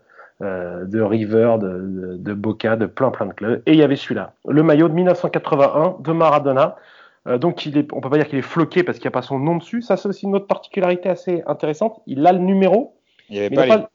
euh, 0.42 0.86
de 0.86 1.02
River, 1.02 1.56
de, 1.60 1.68
de, 1.68 2.16
de 2.16 2.34
Boca, 2.34 2.76
de 2.76 2.86
plein 2.86 3.10
plein 3.10 3.26
de 3.26 3.34
clubs. 3.34 3.62
Et 3.66 3.72
il 3.72 3.78
y 3.78 3.82
avait 3.82 3.96
celui-là, 3.96 4.32
le 4.48 4.62
maillot 4.62 4.88
de 4.88 4.94
1981 4.94 5.96
de 6.00 6.12
Maradona. 6.12 6.76
Euh, 7.26 7.36
donc 7.36 7.66
il 7.66 7.76
est, 7.76 7.92
on 7.92 8.00
peut 8.00 8.08
pas 8.08 8.16
dire 8.16 8.26
qu'il 8.26 8.38
est 8.38 8.42
floqué 8.42 8.82
parce 8.82 8.98
qu'il 8.98 9.04
n'y 9.04 9.12
a 9.12 9.18
pas 9.18 9.22
son 9.22 9.38
nom 9.38 9.56
dessus. 9.56 9.82
Ça 9.82 9.98
c'est 9.98 10.08
aussi 10.08 10.24
une 10.24 10.34
autre 10.34 10.46
particularité 10.46 11.10
assez 11.10 11.42
intéressante. 11.46 12.00
Il 12.06 12.26
a 12.26 12.32
le 12.32 12.38
numéro, 12.38 12.96
Il 13.28 13.34
n'y 13.34 13.40
avait 13.40 13.54
pas, 13.54 13.64
les, 13.66 13.68
pas, 13.68 13.90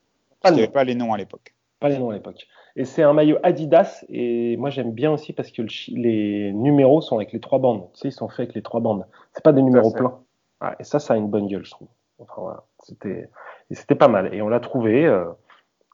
pas 0.72 0.84
les 0.84 0.96
noms 0.96 1.14
à 1.14 1.18
l'époque. 1.18 1.54
Pas 1.80 1.90
les 1.90 1.98
noms 2.00 2.10
à 2.10 2.14
l'époque. 2.14 2.48
Et 2.76 2.86
c'est 2.86 3.04
un 3.04 3.14
maillot 3.14 3.38
Adidas. 3.44 4.04
Et 4.10 4.58
moi, 4.58 4.70
j'aime 4.70 4.92
bien 4.92 5.12
aussi 5.12 5.34
parce 5.34 5.52
que 5.52 5.62
le 5.62 5.70
les 5.88 6.52
numéros 6.54 7.02
sont 7.02 7.16
avec 7.16 7.32
les 7.32 7.40
trois 7.40 7.60
bandes. 7.60 7.88
Tu 7.94 8.02
sais, 8.02 8.08
ils 8.10 8.12
sont 8.12 8.28
faits 8.28 8.40
avec 8.40 8.56
les 8.56 8.62
trois 8.62 8.80
bandes. 8.82 9.06
C'est 9.34 9.44
pas 9.44 9.54
des 9.54 9.62
numéros 9.62 9.92
pleins. 9.92 10.20
Ouais, 10.62 10.76
et 10.80 10.84
ça, 10.84 11.00
ça 11.00 11.14
a 11.14 11.18
une 11.18 11.30
bonne 11.30 11.48
gueule, 11.48 11.66
je 11.66 11.72
trouve. 11.72 11.88
Enfin, 12.20 12.42
voilà. 12.42 12.64
C'était, 12.84 13.30
et 13.70 13.76
c'était 13.76 13.96
pas 13.96 14.08
mal. 14.08 14.34
Et 14.34 14.42
on 14.42 14.50
l'a 14.50 14.60
trouvé. 14.60 15.06
euh, 15.06 15.26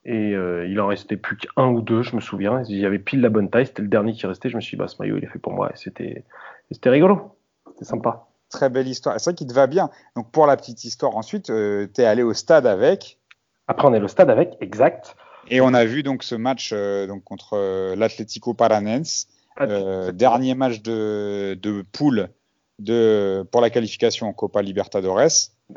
et 0.03 0.33
euh, 0.33 0.67
il 0.67 0.79
en 0.79 0.87
restait 0.87 1.17
plus 1.17 1.37
qu'un 1.37 1.67
ou 1.67 1.81
deux, 1.81 2.01
je 2.01 2.15
me 2.15 2.21
souviens. 2.21 2.63
Il 2.67 2.77
y 2.77 2.85
avait 2.87 2.99
pile 2.99 3.21
la 3.21 3.29
bonne 3.29 3.49
taille. 3.49 3.67
C'était 3.67 3.83
le 3.83 3.87
dernier 3.87 4.13
qui 4.13 4.25
restait. 4.25 4.49
Je 4.49 4.55
me 4.55 4.61
suis 4.61 4.75
dit, 4.75 4.79
bah, 4.79 4.87
ce 4.87 4.95
maillot, 4.99 5.17
il 5.17 5.23
est 5.23 5.27
fait 5.27 5.39
pour 5.39 5.53
moi. 5.53 5.69
Et 5.71 5.77
c'était, 5.77 6.25
et 6.69 6.73
c'était 6.73 6.89
rigolo. 6.89 7.37
C'était 7.71 7.85
sympa. 7.85 8.27
Très 8.49 8.69
belle 8.69 8.87
histoire. 8.87 9.19
C'est 9.19 9.29
vrai 9.29 9.35
qu'il 9.35 9.47
te 9.47 9.53
va 9.53 9.67
bien. 9.67 9.91
Donc 10.15 10.31
pour 10.31 10.47
la 10.47 10.57
petite 10.57 10.83
histoire, 10.83 11.15
ensuite, 11.15 11.45
tu 11.45 12.01
es 12.01 12.05
allé 12.05 12.23
au 12.23 12.33
stade 12.33 12.65
avec. 12.65 13.19
Après, 13.71 13.87
on 13.87 13.93
est 13.93 14.01
au 14.01 14.09
stade 14.09 14.29
avec, 14.29 14.57
exact. 14.59 15.15
Et 15.49 15.61
on 15.61 15.73
a 15.73 15.85
vu 15.85 16.03
donc 16.03 16.23
ce 16.23 16.35
match 16.35 16.71
euh, 16.73 17.07
donc 17.07 17.23
contre 17.23 17.53
euh, 17.53 17.95
l'Atlético 17.95 18.53
Paranense, 18.53 19.27
euh, 19.61 20.11
dernier 20.11 20.55
match 20.55 20.81
de, 20.81 21.57
de 21.61 21.81
poule 21.93 22.27
de, 22.79 23.47
pour 23.49 23.61
la 23.61 23.69
qualification 23.69 24.27
en 24.27 24.33
Copa 24.33 24.61
Libertadores. 24.61 25.21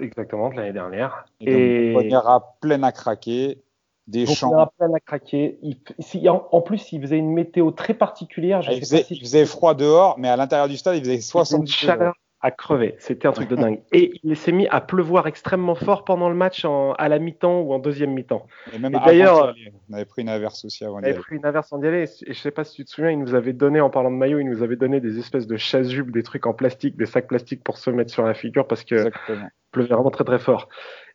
Exactement, 0.00 0.50
de 0.50 0.56
l'année 0.56 0.72
dernière. 0.72 1.24
Et, 1.40 1.92
donc, 1.92 2.02
on 2.04 2.08
ira 2.08 2.56
plein 2.60 2.82
à 2.82 2.90
craquer, 2.90 3.62
des 4.08 4.24
Donc, 4.24 4.36
champs. 4.38 4.52
on 4.52 4.58
a 4.58 4.66
plein 4.76 4.92
à 4.92 4.98
craquer. 4.98 5.60
Il, 5.62 5.76
si- 6.00 6.28
en, 6.28 6.48
en 6.50 6.60
plus, 6.62 6.90
il 6.90 7.00
faisait 7.00 7.18
une 7.18 7.32
météo 7.32 7.70
très 7.70 7.94
particulière. 7.94 8.60
Je 8.60 8.70
Ah, 8.70 8.72
il, 8.72 8.84
sais 8.84 8.96
pas 8.96 9.02
faisait, 9.02 9.02
si 9.04 9.14
il 9.14 9.20
faisait 9.20 9.46
froid 9.46 9.74
dehors, 9.74 10.18
mais 10.18 10.28
à 10.28 10.36
l'intérieur 10.36 10.66
du 10.66 10.76
stade, 10.76 10.96
il 10.96 11.00
faisait 11.02 11.14
une 11.14 11.20
70 11.20 11.86
degrés. 11.86 12.10
À 12.44 12.50
crever. 12.50 12.94
C'était 12.98 13.26
un 13.26 13.32
truc 13.32 13.48
de 13.48 13.56
dingue. 13.56 13.80
Et 13.90 14.12
il 14.22 14.36
s'est 14.36 14.52
mis 14.52 14.68
à 14.68 14.82
pleuvoir 14.82 15.26
extrêmement 15.26 15.74
fort 15.74 16.04
pendant 16.04 16.28
le 16.28 16.34
match 16.34 16.66
en- 16.66 16.92
à 16.92 17.08
la 17.08 17.18
mi-temps 17.18 17.60
ou 17.62 17.72
en 17.72 17.78
deuxième 17.78 18.12
mi-temps. 18.12 18.46
Et 18.74 18.78
même 18.78 18.94
Et 18.94 18.98
d'ailleurs- 19.04 19.54
d'y 19.54 19.70
on 19.90 19.94
avait 19.94 20.04
pris 20.04 20.20
une 20.22 20.28
averse 20.28 20.62
aussi 20.66 20.84
avant 20.84 20.96
On 20.96 21.00
d'y 21.00 21.06
avait 21.06 21.14
aller. 21.14 21.22
pris 21.22 21.36
une 21.36 21.46
averse 21.46 21.72
en 21.72 21.80
y 21.82 21.86
aller. 21.86 22.04
Et 22.26 22.34
je 22.34 22.38
sais 22.38 22.50
pas 22.50 22.64
si 22.64 22.76
tu 22.76 22.84
te 22.84 22.90
souviens, 22.90 23.10
il 23.10 23.18
nous 23.18 23.34
avait 23.34 23.54
donné, 23.54 23.80
en 23.80 23.88
parlant 23.88 24.10
de 24.10 24.16
maillot, 24.16 24.40
il 24.40 24.44
nous 24.50 24.62
avait 24.62 24.76
donné 24.76 25.00
des 25.00 25.18
espèces 25.18 25.46
de 25.46 25.56
chasubles, 25.56 26.12
des 26.12 26.22
trucs 26.22 26.46
en 26.46 26.52
plastique, 26.52 26.96
des 26.98 27.06
sacs 27.06 27.28
plastiques 27.28 27.64
pour 27.64 27.78
se 27.78 27.88
mettre 27.90 28.12
sur 28.12 28.24
la 28.24 28.34
figure 28.34 28.66
parce 28.66 28.84
que 28.84 28.94
Exactement. 28.94 29.48
pleuvait 29.72 29.94
vraiment 29.94 30.10
très 30.10 30.24
très 30.24 30.38
fort. 30.38 30.68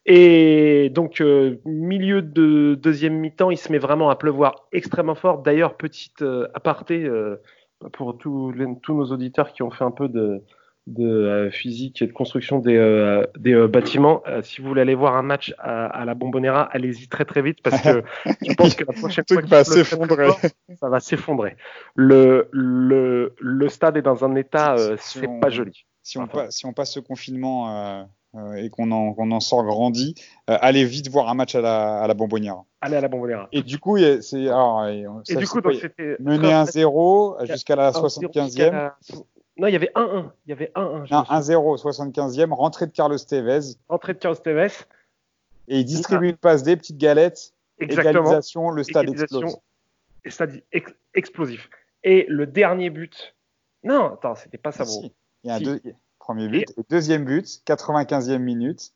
Et 0.08 0.90
donc, 0.96 1.22
euh, 1.22 1.58
milieu 1.66 2.24
de 2.24 2.74
deuxième 2.74 3.14
mi-temps, 3.20 3.52
il 3.52 3.58
se 3.58 3.72
met 3.72 3.78
vraiment 3.78 4.10
à 4.10 4.16
pleuvoir 4.16 4.68
extrêmement 4.72 5.14
fort. 5.14 5.44
D'ailleurs, 5.44 5.75
petite 5.78 6.24
euh, 6.24 6.48
aparté 6.56 7.04
euh, 7.04 7.36
pour 7.94 8.18
tous 8.18 8.52
nos 8.90 9.06
auditeurs 9.12 9.54
qui 9.54 9.62
ont 9.62 9.70
fait 9.70 9.84
un 9.84 9.92
peu 9.92 10.08
de, 10.10 10.42
de 10.88 11.06
euh, 11.08 11.52
physique 11.52 12.02
et 12.02 12.08
de 12.08 12.12
construction 12.12 12.58
des, 12.60 12.76
euh, 12.76 13.24
des 13.38 13.54
euh, 13.54 13.68
bâtiments, 13.68 14.24
euh, 14.28 14.42
si 14.42 14.60
vous 14.62 14.68
voulez 14.70 14.81
aller 14.81 14.96
voir 14.96 15.16
un 15.16 15.22
match 15.22 15.54
à, 15.60 15.86
à 15.86 16.04
la 16.06 16.16
Bombonera, 16.16 16.64
allez-y 16.72 17.08
très 17.08 17.26
très 17.26 17.42
vite 17.44 17.60
parce 17.64 17.80
que 17.81 18.04
je 18.48 18.54
pense 18.56 18.74
que 18.74 18.86
la 18.86 18.94
prochaine 18.94 19.24
fois 19.28 19.42
va 19.42 19.42
qu'il 19.42 19.50
très 19.50 19.64
s'effondrer. 19.84 20.30
ça 20.80 20.90
va 20.90 21.00
s'effondrer. 21.00 21.58
Le, 21.96 22.50
le, 22.52 23.36
le 23.40 23.70
stade 23.70 23.98
est 23.98 24.02
dans 24.02 24.24
un 24.26 24.36
état, 24.36 24.76
euh, 24.78 24.98
Si 25.00 25.20
c'est 25.20 25.28
on- 25.28 25.40
pas 25.40 25.50
joli. 25.50 25.86
Si 26.02 26.18
on, 26.18 26.24
Enfin. 26.24 26.46
pa- 26.46 26.52
si 26.52 26.66
on 26.66 26.74
passe 26.74 26.94
ce 26.94 27.00
confinement 27.00 27.70
euh, 28.36 28.54
et 28.56 28.70
qu'on 28.72 28.90
en, 28.92 29.14
qu'on 29.14 29.30
en 29.32 29.40
sort 29.40 29.63
grandi, 29.65 30.15
euh, 30.50 30.58
allez 30.62 30.86
vite 30.86 31.10
voir 31.10 31.30
un 31.30 31.36
match 31.36 31.53
à 31.53 31.62
la, 31.62 32.01
à 32.01 32.08
la 32.08 32.13
Bonbonnière. 32.15 32.63
Allez 32.82 32.96
à 32.96 33.01
la 33.01 33.10
Bombonera. 33.10 33.48
Et 33.51 33.62
du 33.62 33.77
coup, 33.77 33.98
a- 33.98 34.22
c'est 34.22 34.48
alors, 34.48 34.88
et 34.88 35.03
du 35.03 35.10
c'est 35.24 35.46
coup, 35.46 35.62
donc 35.62 35.75
c'était 35.75 36.15
mené 36.20 36.48
1-0 36.51 37.46
jusqu'à 37.46 37.75
la 37.75 37.92
75e. 37.92 38.92
Non, 39.60 39.68
il 39.68 39.74
y 39.74 39.75
avait 39.75 39.92
1-1. 39.96 40.32
Il 40.46 40.50
y 40.50 40.54
avait 40.54 40.72
1-1. 40.75 41.06
je 41.06 41.13
Non, 41.13 41.20
me 41.20 41.25
souviens. 41.25 41.39
1-0 41.60 41.78
75e, 41.78 42.51
rentrée 42.54 42.88
de 42.88 42.92
Carlos 42.92 43.18
Tevez 43.18 43.75
Entrée 43.89 44.13
de 44.13 44.20
Carlos 44.20 44.38
Tevez. 44.38 44.68
et 45.68 45.80
il 45.80 45.86
distribue 45.86 46.30
une 46.30 46.38
passe 46.38 46.63
D, 46.63 46.75
petite 46.78 46.98
galette, 46.98 47.54
Exactement. 47.80 48.22
égalisation, 48.24 48.70
le 48.72 48.84
stade 48.84 49.04
Égalisation. 49.10 49.42
explose. 49.42 49.62
Et 50.25 50.30
stade 50.32 50.62
ex- 50.72 50.94
explosif. 51.13 51.70
Et 52.04 52.25
le 52.30 52.46
dernier 52.48 52.89
but. 52.89 53.36
Non, 53.84 54.13
attends, 54.13 54.36
c'était 54.36 54.58
pas 54.58 54.72
ça. 54.72 54.84
Bon. 54.86 54.89
si. 54.89 55.13
Il 55.44 55.48
y 55.48 55.51
a 55.51 55.56
un 55.56 55.60
deux- 55.62 55.82
premier 56.20 56.48
but 56.48 56.66
et 56.78 56.84
deuxième 56.89 57.25
but, 57.25 57.62
95e 57.66 58.38
minute, 58.42 58.92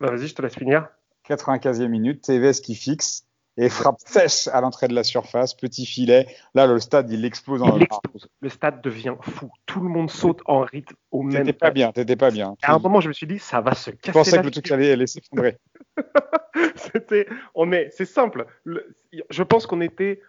Bah, 0.00 0.10
Vas-y, 0.10 0.26
je 0.28 0.34
te 0.34 0.42
laisse 0.42 0.54
finir. 0.54 0.88
95e 1.28 1.86
minute, 1.88 2.22
Tevez 2.22 2.52
qui 2.62 2.74
fixe 2.74 3.24
et 3.56 3.68
frappe 3.68 3.96
sèche 4.06 4.48
à 4.48 4.60
l'entrée 4.60 4.88
de 4.88 4.94
la 4.94 5.04
surface, 5.04 5.54
petit 5.54 5.84
filet. 5.84 6.26
Là, 6.54 6.66
le 6.66 6.78
stade, 6.80 7.10
il 7.10 7.24
explose 7.24 7.62
en 7.62 7.76
Il 7.76 7.82
explose. 7.82 8.28
Le 8.40 8.48
stade 8.48 8.80
devient 8.82 9.14
fou. 9.20 9.50
Tout 9.66 9.80
le 9.80 9.88
monde 9.88 10.10
saute 10.10 10.40
en 10.46 10.60
rythme 10.60 10.94
au 11.10 11.22
même 11.22 11.44
T'étais 11.44 11.52
pas 11.52 11.70
bien, 11.70 11.92
t'étais 11.92 12.16
pas 12.16 12.30
bien. 12.30 12.54
À 12.62 12.74
un 12.74 12.78
moment, 12.78 13.00
je 13.00 13.08
me 13.08 13.12
suis 13.12 13.26
dit, 13.26 13.38
ça 13.38 13.60
va 13.60 13.74
se 13.74 13.90
Je 13.90 13.96
casser. 13.96 14.12
pensais 14.12 14.36
la 14.36 14.38
que 14.42 14.46
le 14.46 14.50
truc 14.52 14.70
allait, 14.70 14.92
allait 14.92 15.06
s'effondrer. 15.06 15.58
C'était, 16.76 17.26
on 17.54 17.72
est, 17.72 17.90
c'est 17.90 18.04
simple. 18.04 18.46
Le- 18.64 18.94
je 19.30 19.42
pense 19.42 19.66
qu'on 19.66 19.80
était 19.80 20.22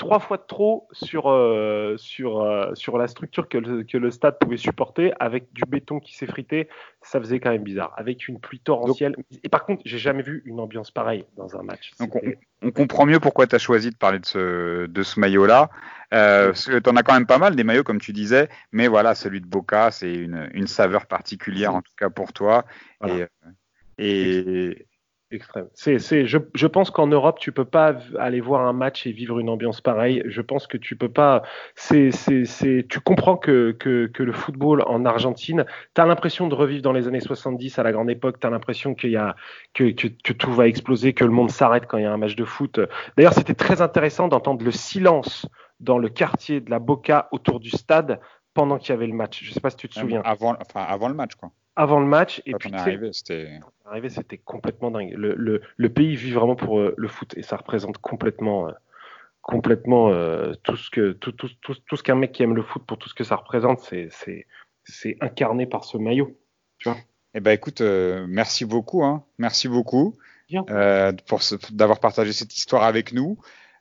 trois 0.00 0.18
fois 0.18 0.38
de 0.38 0.42
trop 0.48 0.88
sur, 0.92 1.28
euh, 1.28 1.94
sur, 1.98 2.40
euh, 2.40 2.74
sur 2.74 2.96
la 2.96 3.06
structure 3.06 3.48
que 3.48 3.58
le, 3.58 3.84
que 3.84 3.98
le 3.98 4.10
stade 4.10 4.38
pouvait 4.40 4.56
supporter, 4.56 5.12
avec 5.20 5.52
du 5.52 5.62
béton 5.68 6.00
qui 6.00 6.16
s'effritait, 6.16 6.68
ça 7.02 7.20
faisait 7.20 7.38
quand 7.38 7.50
même 7.50 7.62
bizarre. 7.62 7.92
Avec 7.98 8.26
une 8.26 8.40
pluie 8.40 8.60
torrentielle. 8.60 9.14
Et 9.44 9.50
par 9.50 9.66
contre, 9.66 9.82
j'ai 9.84 9.98
jamais 9.98 10.22
vu 10.22 10.42
une 10.46 10.58
ambiance 10.58 10.90
pareille 10.90 11.26
dans 11.36 11.54
un 11.54 11.62
match. 11.62 11.92
Donc 12.00 12.16
on, 12.16 12.20
on 12.62 12.70
comprend 12.70 13.04
mieux 13.04 13.20
pourquoi 13.20 13.46
tu 13.46 13.54
as 13.54 13.58
choisi 13.58 13.90
de 13.90 13.96
parler 13.96 14.18
de 14.18 14.26
ce, 14.26 14.86
de 14.86 15.02
ce 15.02 15.20
maillot-là. 15.20 15.68
Euh, 16.14 16.52
tu 16.54 16.88
en 16.88 16.96
as 16.96 17.02
quand 17.02 17.14
même 17.14 17.26
pas 17.26 17.38
mal 17.38 17.54
des 17.54 17.62
maillots, 17.62 17.84
comme 17.84 18.00
tu 18.00 18.12
disais, 18.12 18.48
mais 18.72 18.88
voilà, 18.88 19.14
celui 19.14 19.42
de 19.42 19.46
Boca, 19.46 19.90
c'est 19.90 20.12
une, 20.12 20.48
une 20.54 20.66
saveur 20.66 21.06
particulière, 21.06 21.74
en 21.74 21.82
tout 21.82 21.92
cas 21.96 22.08
pour 22.08 22.32
toi. 22.32 22.64
Voilà. 23.00 23.26
Et, 23.98 24.38
et, 24.38 24.86
Extrême. 25.32 25.68
C'est, 25.74 26.00
c'est, 26.00 26.26
je, 26.26 26.38
je 26.54 26.66
pense 26.66 26.90
qu'en 26.90 27.06
Europe, 27.06 27.38
tu 27.38 27.52
peux 27.52 27.64
pas 27.64 27.94
aller 28.18 28.40
voir 28.40 28.66
un 28.66 28.72
match 28.72 29.06
et 29.06 29.12
vivre 29.12 29.38
une 29.38 29.48
ambiance 29.48 29.80
pareille. 29.80 30.24
Je 30.26 30.40
pense 30.40 30.66
que 30.66 30.76
tu 30.76 30.96
peux 30.96 31.08
pas. 31.08 31.42
C'est, 31.76 32.10
c'est, 32.10 32.44
c'est, 32.44 32.84
tu 32.88 32.98
comprends 32.98 33.36
que, 33.36 33.70
que, 33.70 34.06
que 34.08 34.24
le 34.24 34.32
football 34.32 34.82
en 34.88 35.04
Argentine, 35.04 35.66
tu 35.94 36.00
as 36.00 36.06
l'impression 36.06 36.48
de 36.48 36.54
revivre 36.56 36.82
dans 36.82 36.92
les 36.92 37.06
années 37.06 37.20
70 37.20 37.78
à 37.78 37.84
la 37.84 37.92
grande 37.92 38.10
époque. 38.10 38.40
Tu 38.40 38.46
as 38.48 38.50
l'impression 38.50 38.96
qu'il 38.96 39.10
y 39.10 39.16
a, 39.16 39.36
que, 39.72 39.92
que, 39.92 40.08
que 40.08 40.32
tout 40.32 40.52
va 40.52 40.66
exploser, 40.66 41.12
que 41.12 41.24
le 41.24 41.30
monde 41.30 41.52
s'arrête 41.52 41.86
quand 41.86 41.98
il 41.98 42.02
y 42.02 42.06
a 42.06 42.12
un 42.12 42.16
match 42.18 42.34
de 42.34 42.44
foot. 42.44 42.80
D'ailleurs, 43.16 43.34
c'était 43.34 43.54
très 43.54 43.80
intéressant 43.82 44.26
d'entendre 44.26 44.64
le 44.64 44.72
silence 44.72 45.46
dans 45.78 45.98
le 45.98 46.08
quartier 46.08 46.60
de 46.60 46.70
la 46.70 46.80
Boca 46.80 47.28
autour 47.30 47.60
du 47.60 47.70
stade 47.70 48.20
pendant 48.52 48.78
qu'il 48.78 48.90
y 48.90 48.92
avait 48.92 49.06
le 49.06 49.14
match. 49.14 49.44
Je 49.44 49.52
sais 49.52 49.60
pas 49.60 49.70
si 49.70 49.76
tu 49.76 49.88
te 49.88 49.94
souviens. 49.94 50.22
Avant, 50.24 50.56
enfin, 50.60 50.82
avant 50.82 51.06
le 51.06 51.14
match, 51.14 51.36
quoi. 51.36 51.52
Avant 51.80 51.98
le 51.98 52.06
match. 52.06 52.42
Et 52.44 52.52
Quand 52.52 52.58
puis, 52.58 52.70
on 52.70 52.74
est 52.74 52.76
tu 52.76 52.82
arrivé, 52.82 53.10
c'était. 53.14 53.48
arrivé, 53.86 54.10
c'était 54.10 54.36
complètement 54.36 54.90
dingue. 54.90 55.14
Le, 55.16 55.34
le, 55.34 55.62
le 55.78 55.88
pays 55.88 56.14
vit 56.14 56.32
vraiment 56.32 56.54
pour 56.54 56.78
euh, 56.78 56.94
le 56.94 57.08
foot 57.08 57.32
et 57.38 57.42
ça 57.42 57.56
représente 57.56 57.96
complètement, 57.96 58.68
euh, 58.68 58.72
complètement 59.40 60.10
euh, 60.10 60.52
tout 60.62 60.76
ce 60.76 60.90
que 60.90 61.12
tout, 61.12 61.32
tout, 61.32 61.48
tout, 61.62 61.74
tout 61.86 61.96
ce 61.96 62.02
qu'un 62.02 62.16
mec 62.16 62.32
qui 62.32 62.42
aime 62.42 62.54
le 62.54 62.62
foot 62.62 62.84
pour 62.84 62.98
tout 62.98 63.08
ce 63.08 63.14
que 63.14 63.24
ça 63.24 63.36
représente, 63.36 63.80
c'est 63.80 64.10
c'est 64.84 65.16
incarné 65.22 65.64
par 65.64 65.84
ce 65.84 65.96
maillot. 65.96 66.36
Eh 67.32 67.40
ben, 67.40 67.52
écoute, 67.52 67.80
euh, 67.80 68.26
merci 68.28 68.66
beaucoup, 68.66 69.02
hein. 69.02 69.24
Merci 69.38 69.68
beaucoup 69.68 70.16
euh, 70.68 71.12
pour 71.28 71.40
d'avoir 71.70 71.98
partagé 71.98 72.32
cette 72.34 72.54
histoire 72.54 72.82
avec 72.82 73.14
nous. 73.14 73.38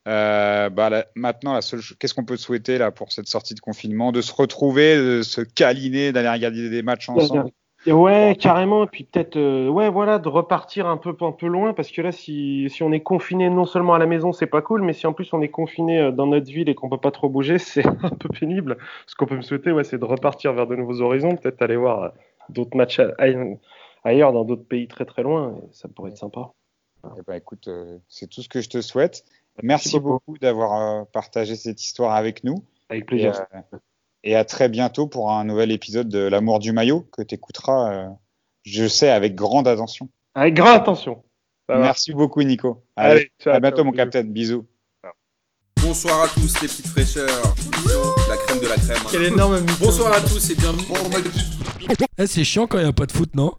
Euh, 0.08 0.70
bah, 0.70 1.06
maintenant, 1.16 1.54
la 1.54 1.62
seule, 1.62 1.82
qu'est-ce 2.00 2.14
qu'on 2.14 2.24
peut 2.24 2.38
te 2.38 2.42
souhaiter 2.42 2.78
là 2.78 2.92
pour 2.92 3.12
cette 3.12 3.28
sortie 3.28 3.56
de 3.56 3.60
confinement, 3.60 4.14
de 4.14 4.22
se 4.22 4.32
retrouver, 4.34 4.96
de 4.96 5.22
se 5.22 5.42
câliner, 5.42 6.14
d'aller 6.14 6.30
regarder 6.30 6.70
des 6.70 6.82
matchs 6.82 7.10
ensemble? 7.10 7.52
Ouais, 7.88 8.36
carrément. 8.40 8.84
Et 8.84 8.88
puis 8.88 9.04
peut-être, 9.06 9.38
euh, 9.38 9.70
ouais, 9.70 9.90
voilà, 9.90 10.20
de 10.20 10.28
repartir 10.28 10.88
un 10.88 10.98
peu, 10.98 11.16
un 11.22 11.32
peu 11.32 11.48
loin, 11.48 11.74
parce 11.74 11.92
que 11.92 12.02
là, 12.02 12.12
si, 12.12 12.70
si 12.70 12.84
on 12.84 12.92
est 12.92 13.00
confiné 13.00 13.50
non 13.50 13.66
seulement 13.66 13.94
à 13.94 14.00
la 14.00 14.06
maison, 14.06 14.34
c'est 14.34 14.48
pas 14.48 14.62
cool, 14.62 14.82
mais 14.82 14.94
si 14.94 15.08
en 15.08 15.14
plus 15.14 15.32
on 15.34 15.42
est 15.42 15.50
confiné 15.50 16.00
euh, 16.00 16.12
dans 16.12 16.28
notre 16.28 16.52
ville 16.52 16.70
et 16.70 16.76
qu'on 16.76 16.90
peut 16.90 16.98
pas 16.98 17.12
trop 17.12 17.30
bouger, 17.30 17.58
c'est 17.60 17.86
un 17.86 18.10
peu 18.10 18.30
pénible. 18.30 18.78
Ce 19.08 19.16
qu'on 19.16 19.26
peut 19.26 19.38
me 19.38 19.42
souhaiter, 19.42 19.72
ouais, 19.72 19.84
c'est 19.84 19.98
de 19.98 20.06
repartir 20.06 20.54
vers 20.54 20.68
de 20.68 20.76
nouveaux 20.76 21.02
horizons, 21.02 21.36
peut-être 21.36 21.62
aller 21.62 21.78
voir 21.78 22.04
euh, 22.04 22.10
d'autres 22.50 22.76
matchs 22.76 23.02
ailleurs, 24.04 24.34
dans 24.34 24.44
d'autres 24.44 24.66
pays 24.66 24.88
très 24.88 25.06
très 25.06 25.24
loin. 25.24 25.56
et 25.64 25.74
ça 25.74 25.88
pourrait 25.88 26.12
être 26.12 26.18
sympa. 26.18 26.52
Eh 27.18 27.22
ben, 27.26 27.36
écoute, 27.36 27.68
euh, 27.68 27.98
c'est 28.08 28.28
tout 28.28 28.42
ce 28.42 28.50
que 28.50 28.62
je 28.62 28.70
te 28.70 28.82
souhaite. 28.82 29.24
Merci 29.64 30.00
beaucoup 30.00 30.38
d'avoir 30.38 31.02
euh, 31.02 31.04
partagé 31.06 31.56
cette 31.56 31.82
histoire 31.84 32.14
avec 32.14 32.44
nous. 32.44 32.64
Avec 32.90 33.06
plaisir. 33.06 33.46
Et 34.24 34.36
à 34.36 34.46
très 34.46 34.70
bientôt 34.70 35.08
pour 35.08 35.32
un 35.32 35.44
nouvel 35.44 35.72
épisode 35.72 36.10
de 36.10 36.20
L'amour 36.20 36.60
du 36.60 36.72
maillot 36.72 37.08
que 37.12 37.22
tu 37.22 37.36
écouteras, 37.36 37.94
euh, 37.94 38.08
je 38.64 38.88
sais, 38.88 39.10
avec 39.10 39.36
grande 39.36 39.68
attention. 39.68 40.10
Avec 40.36 40.54
grande 40.56 40.76
attention. 40.76 41.24
Ça 41.68 41.76
va. 41.76 41.82
Merci 41.82 42.14
beaucoup, 42.14 42.42
Nico. 42.44 42.84
Allez, 42.96 43.12
Allez, 43.22 43.32
ciao, 43.42 43.54
à 43.54 43.60
bientôt, 43.60 43.78
ciao, 43.78 43.86
mon 43.86 43.92
capitaine. 43.92 44.32
Bisous. 44.32 44.66
Bonsoir 45.82 46.24
à 46.24 46.28
tous 46.28 46.62
les 46.62 46.68
petites 46.68 46.88
fraîcheurs. 46.88 47.28
La 48.28 48.36
crème 48.38 48.60
de 48.60 48.68
la 48.68 48.76
crème. 48.76 48.98
hein. 49.00 49.08
Quel 49.12 49.24
énorme 49.24 49.66
Bonsoir 49.80 50.14
à 50.14 50.20
tous 50.22 50.50
et 50.50 50.56
bienvenue. 50.56 50.84
Eh, 52.18 52.28
c'est 52.28 52.44
chiant 52.44 52.68
quand 52.68 52.78
il 52.78 52.84
n'y 52.84 52.90
a 52.90 52.94
pas 52.94 53.06
de 53.06 53.12
foot, 53.12 53.34
non? 53.36 53.54